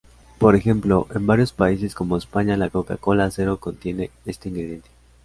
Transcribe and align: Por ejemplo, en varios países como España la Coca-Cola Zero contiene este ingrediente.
Por 0.39 0.55
ejemplo, 0.55 1.05
en 1.13 1.27
varios 1.27 1.53
países 1.53 1.93
como 1.93 2.17
España 2.17 2.57
la 2.57 2.71
Coca-Cola 2.71 3.29
Zero 3.29 3.59
contiene 3.59 4.09
este 4.25 4.49
ingrediente. 4.49 4.89